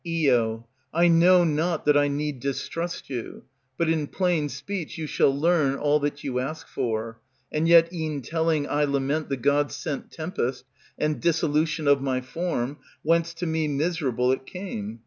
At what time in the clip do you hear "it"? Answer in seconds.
14.31-14.47